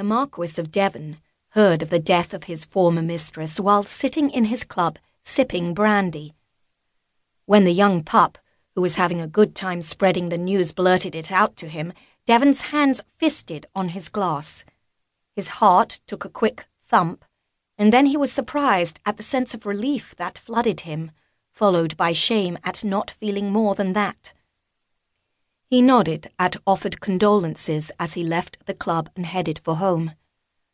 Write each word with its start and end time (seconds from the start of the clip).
The 0.00 0.04
Marquess 0.04 0.58
of 0.58 0.72
Devon 0.72 1.18
heard 1.50 1.82
of 1.82 1.90
the 1.90 1.98
death 1.98 2.32
of 2.32 2.44
his 2.44 2.64
former 2.64 3.02
mistress 3.02 3.60
while 3.60 3.82
sitting 3.82 4.30
in 4.30 4.46
his 4.46 4.64
club 4.64 4.98
sipping 5.22 5.74
brandy. 5.74 6.32
When 7.44 7.64
the 7.64 7.70
young 7.70 8.02
pup, 8.02 8.38
who 8.74 8.80
was 8.80 8.96
having 8.96 9.20
a 9.20 9.26
good 9.26 9.54
time 9.54 9.82
spreading 9.82 10.30
the 10.30 10.38
news, 10.38 10.72
blurted 10.72 11.14
it 11.14 11.30
out 11.30 11.54
to 11.58 11.68
him, 11.68 11.92
Devon's 12.24 12.62
hands 12.72 13.02
fisted 13.18 13.66
on 13.74 13.90
his 13.90 14.08
glass. 14.08 14.64
His 15.36 15.48
heart 15.60 16.00
took 16.06 16.24
a 16.24 16.30
quick 16.30 16.64
thump, 16.82 17.26
and 17.76 17.92
then 17.92 18.06
he 18.06 18.16
was 18.16 18.32
surprised 18.32 19.00
at 19.04 19.18
the 19.18 19.22
sense 19.22 19.52
of 19.52 19.66
relief 19.66 20.16
that 20.16 20.38
flooded 20.38 20.80
him, 20.80 21.10
followed 21.52 21.94
by 21.98 22.14
shame 22.14 22.56
at 22.64 22.82
not 22.82 23.10
feeling 23.10 23.52
more 23.52 23.74
than 23.74 23.92
that. 23.92 24.32
He 25.70 25.82
nodded 25.82 26.26
at 26.36 26.56
offered 26.66 27.00
condolences 27.00 27.92
as 28.00 28.14
he 28.14 28.24
left 28.24 28.58
the 28.66 28.74
club 28.74 29.08
and 29.14 29.24
headed 29.24 29.56
for 29.56 29.76
home. 29.76 30.14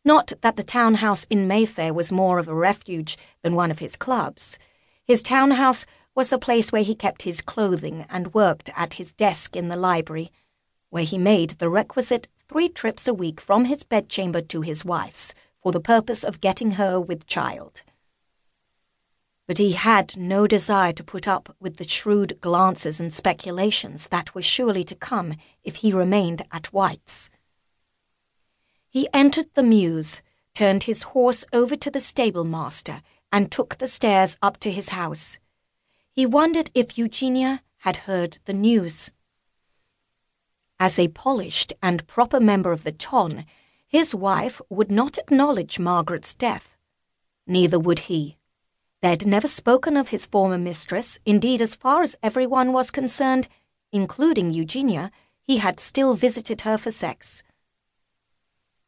Not 0.07 0.33
that 0.41 0.57
the 0.57 0.63
townhouse 0.63 1.25
in 1.25 1.47
Mayfair 1.47 1.93
was 1.93 2.11
more 2.11 2.39
of 2.39 2.49
a 2.49 2.55
refuge 2.55 3.19
than 3.43 3.55
one 3.55 3.71
of 3.71 3.81
his 3.81 3.95
clubs. 3.95 4.59
His 5.05 5.23
townhouse 5.23 5.85
was 6.15 6.31
the 6.31 6.39
place 6.39 6.73
where 6.73 6.83
he 6.83 6.95
kept 6.95 7.23
his 7.25 7.43
clothing 7.43 8.07
and 8.09 8.33
worked 8.33 8.71
at 8.75 8.95
his 8.95 9.13
desk 9.13 9.55
in 9.55 9.69
the 9.69 9.77
library, 9.77 10.33
where 10.89 11.05
he 11.05 11.19
made 11.19 11.51
the 11.51 11.69
requisite 11.69 12.29
three 12.49 12.71
trips 12.71 13.07
a 13.07 13.13
week 13.13 13.39
from 13.39 13.67
his 13.67 13.83
bedchamber 13.83 14.41
to 14.41 14.63
his 14.63 14.83
wife's 14.83 15.35
for 15.63 15.73
the 15.73 15.81
purpose 15.81 16.25
of 16.25 16.41
getting 16.41 16.71
her 16.73 16.99
with 16.99 17.27
child 17.27 17.83
but 19.47 19.59
he 19.59 19.73
had 19.73 20.17
no 20.17 20.47
desire 20.47 20.93
to 20.93 21.05
put 21.05 21.29
up 21.29 21.55
with 21.61 21.77
the 21.77 21.89
shrewd 21.89 22.41
glances 22.41 22.99
and 22.99 23.15
speculations 23.15 24.09
that 24.09 24.35
were 24.35 24.43
surely 24.43 24.83
to 24.83 24.95
come 24.95 25.35
if 25.63 25.77
he 25.77 25.93
remained 25.93 26.43
at 26.51 26.73
White's. 26.73 27.31
He 28.89 29.09
entered 29.13 29.47
the 29.55 29.63
mews, 29.63 30.21
turned 30.55 30.85
his 30.85 31.03
horse 31.03 31.45
over 31.53 31.77
to 31.77 31.91
the 31.91 32.01
stable 32.01 32.45
master, 32.45 33.03
and 33.31 33.53
took 33.53 33.77
the 33.77 33.87
stairs 33.87 34.37
up 34.43 34.59
to 34.59 34.71
his 34.73 34.89
house. 34.91 35.39
He 36.11 36.27
wondered 36.27 36.71
if 36.75 36.97
Eugenia 36.97 37.63
had 37.79 37.99
heard 37.99 38.39
the 38.47 38.55
news. 38.55 39.13
As 40.81 40.99
a 40.99 41.09
polished 41.09 41.73
and 41.83 42.07
proper 42.07 42.41
member 42.41 42.73
of 42.73 42.85
the 42.85 42.93
ton, 42.93 43.45
his 43.87 44.15
wife 44.15 44.61
would 44.69 44.91
not 44.91 45.19
acknowledge 45.19 45.79
Margaret's 45.79 46.35
death. 46.35 46.77
Neither 47.47 47.79
would 47.79 48.01
he. 48.11 48.36
They 49.07 49.11
had 49.11 49.25
never 49.25 49.47
spoken 49.47 49.97
of 49.97 50.09
his 50.09 50.27
former 50.27 50.59
mistress. 50.59 51.21
Indeed, 51.25 51.63
as 51.63 51.77
far 51.77 52.03
as 52.03 52.17
everyone 52.25 52.73
was 52.73 52.91
concerned, 52.91 53.47
including 53.93 54.53
Eugenia, 54.53 55.13
he 55.45 55.59
had 55.59 55.79
still 55.79 56.15
visited 56.15 56.63
her 56.63 56.77
for 56.77 56.91
sex. 56.91 57.45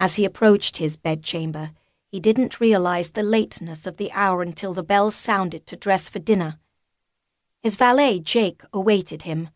As 0.01 0.17
he 0.17 0.25
approached 0.25 0.79
his 0.79 0.97
bedchamber, 0.97 1.71
he 2.09 2.19
didn't 2.19 2.59
realize 2.59 3.11
the 3.11 3.23
lateness 3.23 3.87
of 3.87 3.97
the 3.97 4.11
hour 4.11 4.43
until 4.43 4.73
the 4.73 4.83
bell 4.83 5.13
sounded 5.13 5.69
to 5.69 5.77
dress 5.77 6.09
for 6.09 6.19
dinner. 6.19 6.59
His 7.63 7.77
valet, 7.77 8.19
Jake, 8.19 8.63
awaited 8.73 9.23
him. 9.23 9.51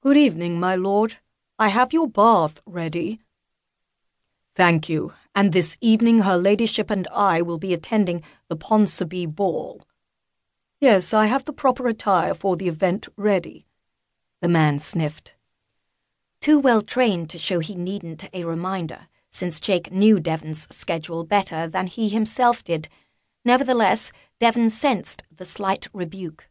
Good 0.00 0.16
evening, 0.16 0.58
my 0.58 0.74
lord. 0.74 1.18
I 1.60 1.68
have 1.68 1.92
your 1.92 2.08
bath 2.08 2.60
ready. 2.66 3.20
Thank 4.54 4.88
you, 4.88 5.12
and 5.34 5.52
this 5.52 5.76
evening 5.80 6.20
her 6.20 6.36
ladyship 6.36 6.88
and 6.90 7.08
I 7.08 7.42
will 7.42 7.58
be 7.58 7.74
attending 7.74 8.22
the 8.48 8.56
Ponsonby 8.56 9.26
ball. 9.26 9.82
Yes, 10.80 11.12
I 11.12 11.26
have 11.26 11.44
the 11.44 11.52
proper 11.52 11.88
attire 11.88 12.34
for 12.34 12.56
the 12.56 12.68
event 12.68 13.08
ready. 13.16 13.66
The 14.40 14.48
man 14.48 14.78
sniffed. 14.78 15.34
Too 16.40 16.60
well 16.60 16.82
trained 16.82 17.30
to 17.30 17.38
show 17.38 17.58
he 17.58 17.74
needn't 17.74 18.28
a 18.32 18.44
reminder, 18.44 19.08
since 19.28 19.58
Jake 19.58 19.90
knew 19.90 20.20
Devon's 20.20 20.68
schedule 20.70 21.24
better 21.24 21.66
than 21.66 21.88
he 21.88 22.08
himself 22.08 22.62
did. 22.62 22.88
Nevertheless, 23.44 24.12
Devon 24.38 24.70
sensed 24.70 25.24
the 25.34 25.44
slight 25.44 25.88
rebuke. 25.92 26.48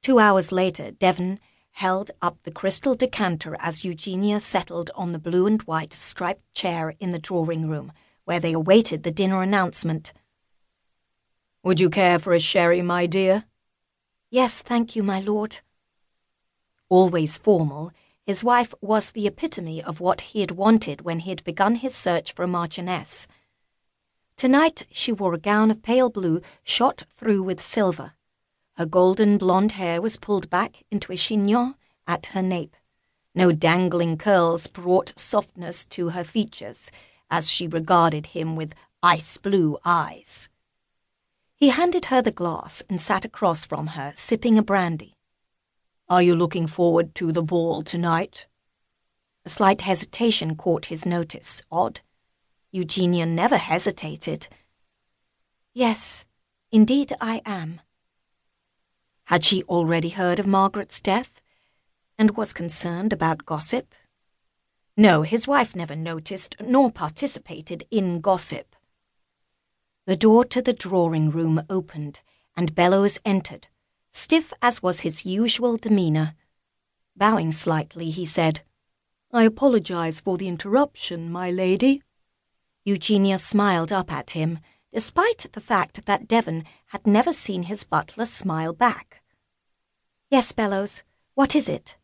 Two 0.00 0.20
hours 0.20 0.52
later, 0.52 0.92
Devon 0.92 1.40
held 1.74 2.12
up 2.22 2.40
the 2.42 2.52
crystal 2.52 2.94
decanter 2.94 3.56
as 3.58 3.84
Eugenia 3.84 4.38
settled 4.38 4.92
on 4.94 5.10
the 5.10 5.18
blue 5.18 5.44
and 5.44 5.60
white 5.62 5.92
striped 5.92 6.54
chair 6.54 6.94
in 7.00 7.10
the 7.10 7.18
drawing 7.18 7.68
room, 7.68 7.92
where 8.24 8.38
they 8.38 8.52
awaited 8.52 9.02
the 9.02 9.10
dinner 9.10 9.42
announcement. 9.42 10.12
Would 11.64 11.80
you 11.80 11.90
care 11.90 12.20
for 12.20 12.32
a 12.32 12.38
sherry, 12.38 12.80
my 12.80 13.06
dear? 13.06 13.46
Yes, 14.30 14.62
thank 14.62 14.94
you, 14.94 15.02
my 15.02 15.18
lord. 15.18 15.58
Always 16.88 17.38
formal, 17.38 17.90
his 18.24 18.44
wife 18.44 18.72
was 18.80 19.10
the 19.10 19.26
epitome 19.26 19.82
of 19.82 19.98
what 19.98 20.20
he 20.20 20.42
had 20.42 20.52
wanted 20.52 21.00
when 21.00 21.18
he 21.20 21.30
had 21.30 21.42
begun 21.42 21.74
his 21.74 21.94
search 21.94 22.32
for 22.32 22.44
a 22.44 22.48
marchioness. 22.48 23.26
Tonight 24.36 24.86
she 24.92 25.10
wore 25.10 25.34
a 25.34 25.38
gown 25.38 25.72
of 25.72 25.82
pale 25.82 26.08
blue 26.08 26.40
shot 26.62 27.02
through 27.10 27.42
with 27.42 27.60
silver 27.60 28.12
her 28.76 28.86
golden 28.86 29.38
blonde 29.38 29.72
hair 29.72 30.02
was 30.02 30.16
pulled 30.16 30.50
back 30.50 30.82
into 30.90 31.12
a 31.12 31.16
chignon 31.16 31.74
at 32.06 32.26
her 32.26 32.42
nape. 32.42 32.76
No 33.34 33.52
dangling 33.52 34.16
curls 34.16 34.66
brought 34.66 35.12
softness 35.16 35.84
to 35.86 36.10
her 36.10 36.24
features 36.24 36.90
as 37.30 37.50
she 37.50 37.66
regarded 37.66 38.26
him 38.26 38.56
with 38.56 38.74
ice 39.02 39.38
blue 39.38 39.78
eyes. 39.84 40.48
He 41.56 41.68
handed 41.68 42.06
her 42.06 42.20
the 42.20 42.32
glass 42.32 42.82
and 42.88 43.00
sat 43.00 43.24
across 43.24 43.64
from 43.64 43.88
her, 43.88 44.12
sipping 44.16 44.58
a 44.58 44.62
brandy. 44.62 45.16
Are 46.08 46.22
you 46.22 46.36
looking 46.36 46.66
forward 46.66 47.14
to 47.16 47.32
the 47.32 47.42
ball 47.42 47.82
tonight? 47.82 48.46
A 49.44 49.48
slight 49.48 49.82
hesitation 49.82 50.56
caught 50.56 50.86
his 50.86 51.06
notice. 51.06 51.62
Odd. 51.70 52.00
Eugenia 52.72 53.24
never 53.24 53.56
hesitated. 53.56 54.48
Yes, 55.72 56.26
indeed 56.72 57.12
I 57.20 57.40
am. 57.46 57.80
Had 59.34 59.44
she 59.44 59.64
already 59.64 60.10
heard 60.10 60.38
of 60.38 60.46
Margaret's 60.46 61.00
death 61.00 61.42
and 62.16 62.36
was 62.36 62.52
concerned 62.52 63.12
about 63.12 63.44
gossip? 63.44 63.92
No, 64.96 65.22
his 65.22 65.48
wife 65.48 65.74
never 65.74 65.96
noticed 65.96 66.54
nor 66.60 66.92
participated 66.92 67.82
in 67.90 68.20
gossip. 68.20 68.76
The 70.06 70.14
door 70.14 70.44
to 70.44 70.62
the 70.62 70.72
drawing 70.72 71.30
room 71.32 71.60
opened, 71.68 72.20
and 72.56 72.76
Bellows 72.76 73.18
entered, 73.24 73.66
stiff 74.12 74.52
as 74.62 74.84
was 74.84 75.00
his 75.00 75.26
usual 75.26 75.78
demeanour. 75.78 76.34
Bowing 77.16 77.50
slightly, 77.50 78.10
he 78.10 78.24
said, 78.24 78.60
I 79.32 79.42
apologize 79.42 80.20
for 80.20 80.38
the 80.38 80.46
interruption, 80.46 81.28
my 81.32 81.50
lady. 81.50 82.04
Eugenia 82.84 83.38
smiled 83.38 83.90
up 83.90 84.12
at 84.12 84.30
him 84.30 84.60
despite 84.92 85.48
the 85.54 85.60
fact 85.60 86.06
that 86.06 86.28
Devon 86.28 86.62
had 86.90 87.04
never 87.04 87.32
seen 87.32 87.64
his 87.64 87.82
butler 87.82 88.26
smile 88.26 88.72
back. 88.72 89.22
Yes, 90.34 90.50
Bellows, 90.50 91.04
what 91.36 91.54
is 91.54 91.68
it? 91.68 91.96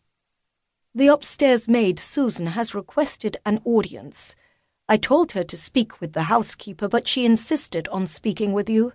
The 0.95 1.09
upstairs 1.09 1.67
maid, 1.67 1.99
Susan, 1.99 2.47
has 2.47 2.77
requested 2.77 3.39
an 3.45 3.61
audience. 3.65 4.37
I 4.89 4.99
told 4.99 5.33
her 5.33 5.43
to 5.43 5.57
speak 5.57 6.01
with 6.01 6.13
the 6.13 6.31
housekeeper, 6.35 6.87
but 6.87 7.09
she 7.09 7.27
insisted 7.27 7.89
on 7.89 8.07
speaking 8.07 8.53
with 8.53 8.71
you. 8.71 8.93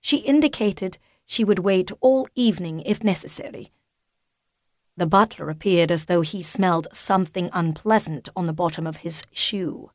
She 0.00 0.16
indicated 0.16 0.98
she 1.24 1.44
would 1.44 1.60
wait 1.60 1.92
all 2.00 2.26
evening 2.34 2.80
if 2.80 3.04
necessary. 3.04 3.70
The 4.96 5.06
butler 5.06 5.48
appeared 5.48 5.92
as 5.92 6.06
though 6.06 6.22
he 6.22 6.42
smelled 6.42 6.88
something 6.92 7.50
unpleasant 7.52 8.30
on 8.34 8.46
the 8.46 8.52
bottom 8.52 8.88
of 8.88 8.96
his 9.06 9.22
shoe. 9.30 9.92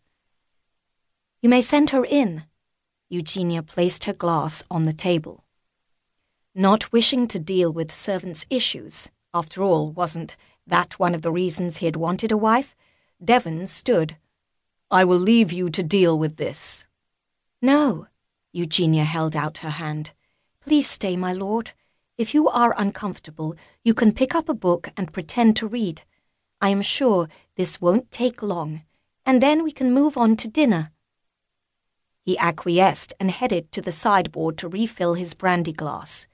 You 1.41 1.49
may 1.49 1.59
send 1.59 1.89
her 1.89 2.05
in, 2.05 2.45
Eugenia 3.09 3.63
placed 3.63 4.05
her 4.05 4.13
glass 4.13 4.63
on 4.71 4.83
the 4.83 4.93
table. 4.93 5.43
Not 6.59 6.91
wishing 6.91 7.27
to 7.27 7.37
deal 7.37 7.71
with 7.71 7.93
servants' 7.93 8.47
issues, 8.49 9.09
after 9.31 9.61
all, 9.61 9.91
wasn't 9.91 10.35
that 10.65 10.97
one 10.97 11.13
of 11.13 11.21
the 11.21 11.31
reasons 11.31 11.77
he 11.77 11.85
had 11.85 11.95
wanted 11.95 12.31
a 12.31 12.35
wife? 12.35 12.75
Devon 13.23 13.67
stood. 13.67 14.17
I 14.89 15.03
will 15.03 15.19
leave 15.19 15.51
you 15.51 15.69
to 15.69 15.83
deal 15.83 16.17
with 16.17 16.37
this. 16.37 16.87
No, 17.61 18.07
Eugenia 18.53 19.03
held 19.03 19.35
out 19.35 19.59
her 19.59 19.69
hand. 19.69 20.13
Please 20.59 20.89
stay, 20.89 21.15
my 21.15 21.31
lord. 21.31 21.73
If 22.17 22.33
you 22.33 22.49
are 22.49 22.73
uncomfortable, 22.75 23.55
you 23.83 23.93
can 23.93 24.11
pick 24.11 24.33
up 24.33 24.49
a 24.49 24.55
book 24.55 24.89
and 24.97 25.13
pretend 25.13 25.57
to 25.57 25.67
read. 25.67 26.01
I 26.59 26.69
am 26.69 26.81
sure 26.81 27.27
this 27.55 27.79
won't 27.79 28.09
take 28.09 28.41
long, 28.41 28.81
and 29.27 29.43
then 29.43 29.63
we 29.63 29.71
can 29.71 29.93
move 29.93 30.17
on 30.17 30.35
to 30.37 30.47
dinner. 30.47 30.91
He 32.23 32.35
acquiesced 32.39 33.13
and 33.19 33.29
headed 33.29 33.71
to 33.73 33.81
the 33.83 33.91
sideboard 33.91 34.57
to 34.57 34.67
refill 34.67 35.13
his 35.13 35.35
brandy 35.35 35.71
glass. 35.71 36.27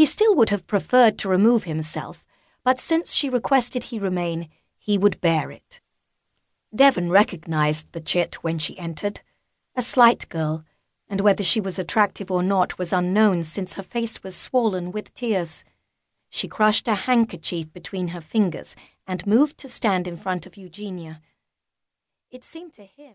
He 0.00 0.06
still 0.06 0.34
would 0.36 0.48
have 0.48 0.66
preferred 0.66 1.18
to 1.18 1.28
remove 1.28 1.64
himself, 1.64 2.24
but 2.64 2.80
since 2.80 3.12
she 3.12 3.28
requested 3.28 3.84
he 3.84 3.98
remain, 3.98 4.48
he 4.78 4.96
would 4.96 5.20
bear 5.20 5.50
it. 5.50 5.82
Devon 6.74 7.10
recognized 7.10 7.92
the 7.92 8.00
chit 8.00 8.42
when 8.42 8.58
she 8.58 8.78
entered. 8.78 9.20
A 9.76 9.82
slight 9.82 10.26
girl, 10.30 10.64
and 11.06 11.20
whether 11.20 11.44
she 11.44 11.60
was 11.60 11.78
attractive 11.78 12.30
or 12.30 12.42
not 12.42 12.78
was 12.78 12.94
unknown 12.94 13.42
since 13.42 13.74
her 13.74 13.82
face 13.82 14.22
was 14.22 14.34
swollen 14.34 14.90
with 14.90 15.12
tears. 15.12 15.64
She 16.30 16.48
crushed 16.48 16.88
a 16.88 17.04
handkerchief 17.04 17.70
between 17.70 18.08
her 18.08 18.22
fingers 18.22 18.76
and 19.06 19.26
moved 19.26 19.58
to 19.58 19.68
stand 19.68 20.08
in 20.08 20.16
front 20.16 20.46
of 20.46 20.56
Eugenia. 20.56 21.20
It 22.30 22.42
seemed 22.42 22.72
to 22.72 22.86
him 22.86 23.08